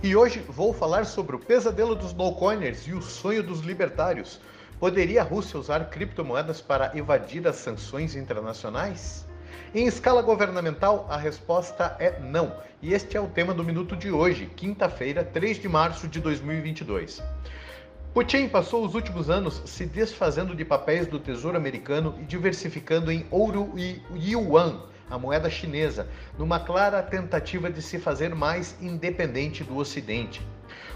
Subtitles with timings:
[0.00, 4.40] E hoje vou falar sobre o pesadelo dos no-coiners e o sonho dos libertários.
[4.78, 9.26] Poderia a Rússia usar criptomoedas para evadir as sanções internacionais?
[9.74, 12.52] Em escala governamental, a resposta é não.
[12.80, 17.20] E este é o tema do minuto de hoje, quinta-feira, 3 de março de 2022.
[18.14, 23.26] Putin passou os últimos anos se desfazendo de papéis do Tesouro Americano e diversificando em
[23.32, 24.80] ouro e yuan,
[25.10, 30.40] a moeda chinesa, numa clara tentativa de se fazer mais independente do Ocidente.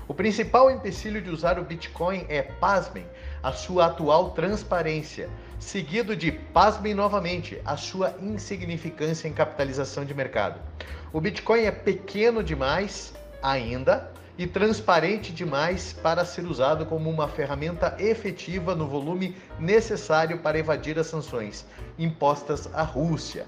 [0.08, 3.06] O principal empecilho de usar o Bitcoin é, pasmem,
[3.42, 10.60] a sua atual transparência, seguido de, pasmem novamente, a sua insignificância em capitalização de mercado.
[11.12, 17.96] O Bitcoin é pequeno demais ainda e transparente demais para ser usado como uma ferramenta
[17.98, 21.66] efetiva no volume necessário para evadir as sanções
[21.98, 23.46] impostas à Rússia.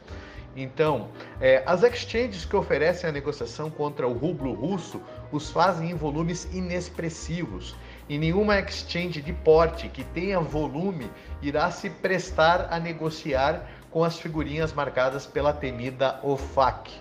[0.56, 1.08] Então,
[1.40, 5.00] é, as exchanges que oferecem a negociação contra o rublo russo
[5.32, 7.74] os fazem em volumes inexpressivos.
[8.08, 11.10] E nenhuma exchange de porte que tenha volume
[11.42, 16.92] irá se prestar a negociar com as figurinhas marcadas pela temida OFAC.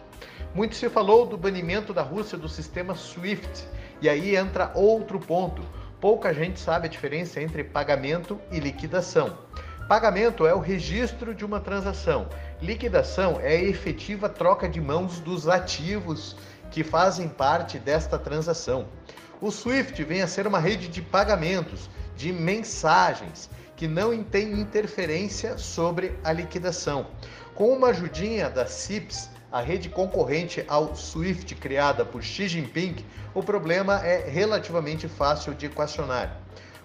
[0.56, 3.68] Muito se falou do banimento da Rússia do sistema SWIFT,
[4.02, 5.64] e aí entra outro ponto.
[6.00, 9.38] Pouca gente sabe a diferença entre pagamento e liquidação.
[9.88, 12.30] Pagamento é o registro de uma transação.
[12.62, 16.38] Liquidação é a efetiva troca de mãos dos ativos
[16.72, 18.88] que fazem parte desta transação.
[19.42, 25.58] O SWIFT vem a ser uma rede de pagamentos, de mensagens, que não tem interferência
[25.58, 27.08] sobre a liquidação.
[27.54, 33.44] Com uma ajudinha da CIPS, a rede concorrente ao SWIFT criada por Xi Jinping, o
[33.44, 36.43] problema é relativamente fácil de equacionar.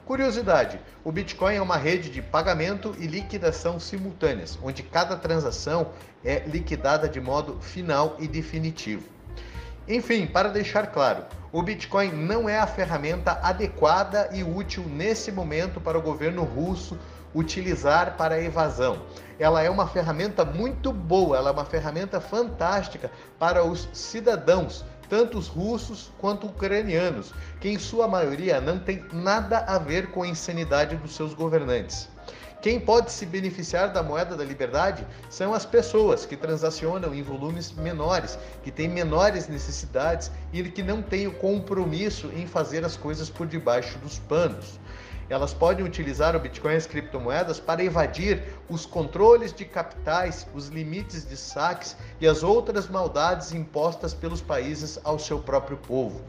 [0.08, 5.90] Curiosidade: o Bitcoin é uma rede de pagamento e liquidação simultâneas, onde cada transação
[6.24, 9.06] é liquidada de modo final e definitivo.
[9.86, 15.78] Enfim, para deixar claro, o Bitcoin não é a ferramenta adequada e útil nesse momento
[15.78, 16.98] para o governo russo
[17.34, 19.02] utilizar para a evasão.
[19.38, 25.38] Ela é uma ferramenta muito boa, ela é uma ferramenta fantástica para os cidadãos tanto
[25.38, 30.28] os russos quanto ucranianos, que em sua maioria não tem nada a ver com a
[30.28, 32.08] insanidade dos seus governantes.
[32.60, 37.70] Quem pode se beneficiar da moeda da liberdade são as pessoas que transacionam em volumes
[37.70, 43.30] menores, que têm menores necessidades e que não têm o compromisso em fazer as coisas
[43.30, 44.78] por debaixo dos panos
[45.28, 50.68] elas podem utilizar o Bitcoin e as criptomoedas para evadir os controles de capitais, os
[50.68, 56.22] limites de saques e as outras maldades impostas pelos países ao seu próprio povo.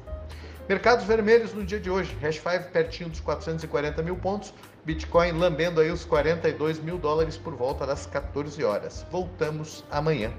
[0.68, 4.54] Mercados vermelhos no dia de hoje, Hash 5 pertinho dos 440 mil pontos,
[4.86, 9.06] Bitcoin lambendo aí os 42 mil dólares por volta das 14 horas.
[9.10, 10.32] Voltamos amanhã.